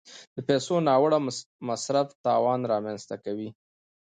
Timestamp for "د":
0.35-0.37